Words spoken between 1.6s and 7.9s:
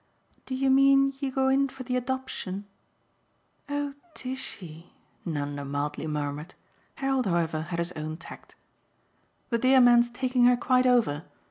for the adoption?" "Oh Tishy!" Nanda mildly murmured. Harold, however, had